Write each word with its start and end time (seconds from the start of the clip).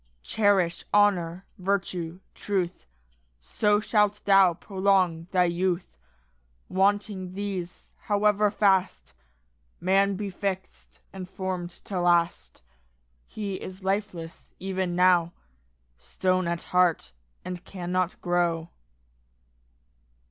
Cherish 0.23 0.83
honour, 0.91 1.45
virtue, 1.59 2.21
truth, 2.33 2.87
So 3.39 3.79
shalt 3.79 4.25
thou 4.25 4.55
prolong 4.55 5.27
thy 5.29 5.43
youth. 5.43 5.95
Wanting 6.69 7.33
these, 7.33 7.91
however 8.05 8.49
fast 8.49 9.13
Man 9.79 10.15
be 10.15 10.31
fix'd 10.31 10.97
and 11.13 11.29
form'd 11.29 11.69
to 11.85 11.99
last, 12.01 12.63
He 13.27 13.61
is 13.61 13.83
lifeless 13.83 14.55
even 14.57 14.95
now, 14.95 15.33
Stone 15.99 16.47
at 16.47 16.63
heart, 16.73 17.13
and 17.45 17.63
cannot 17.63 18.19
grow. 18.23 18.71